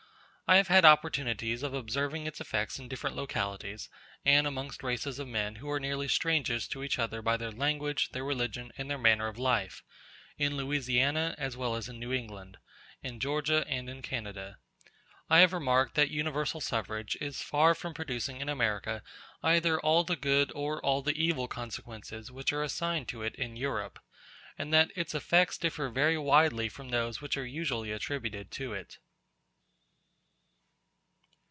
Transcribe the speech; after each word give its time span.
I 0.51 0.57
have 0.57 0.67
had 0.67 0.83
opportunities 0.83 1.63
of 1.63 1.73
observing 1.73 2.27
its 2.27 2.41
effects 2.41 2.77
in 2.77 2.89
different 2.89 3.15
localities, 3.15 3.87
and 4.25 4.45
amongst 4.45 4.83
races 4.83 5.17
of 5.17 5.29
men 5.29 5.55
who 5.55 5.69
are 5.71 5.79
nearly 5.79 6.09
strangers 6.09 6.67
to 6.67 6.83
each 6.83 6.99
other 6.99 7.21
by 7.21 7.37
their 7.37 7.53
language, 7.53 8.09
their 8.09 8.25
religion, 8.25 8.69
and 8.77 8.91
their 8.91 8.97
manner 8.97 9.27
of 9.29 9.37
life; 9.37 9.81
in 10.37 10.57
Louisiana 10.57 11.35
as 11.37 11.55
well 11.55 11.75
as 11.77 11.87
in 11.87 11.99
New 12.01 12.11
England, 12.11 12.57
in 13.01 13.21
Georgia 13.21 13.65
and 13.65 13.89
in 13.89 14.01
Canada. 14.01 14.57
I 15.29 15.37
have 15.39 15.53
remarked 15.53 15.95
that 15.95 16.09
Universal 16.11 16.59
Suffrage 16.59 17.15
is 17.21 17.41
far 17.41 17.73
from 17.73 17.93
producing 17.93 18.41
in 18.41 18.49
America 18.49 19.03
either 19.41 19.79
all 19.79 20.03
the 20.03 20.17
good 20.17 20.51
or 20.53 20.81
all 20.83 21.01
the 21.01 21.15
evil 21.17 21.47
consequences 21.47 22.29
which 22.29 22.51
are 22.51 22.61
assigned 22.61 23.07
to 23.07 23.23
it 23.23 23.35
in 23.35 23.55
Europe, 23.55 23.99
and 24.57 24.73
that 24.73 24.91
its 24.97 25.15
effects 25.15 25.57
differ 25.57 25.87
very 25.87 26.17
widely 26.17 26.67
from 26.67 26.89
those 26.89 27.21
which 27.21 27.37
are 27.37 27.45
usually 27.47 27.93
attributed 27.93 28.51
to 28.51 28.73
it. 28.73 28.97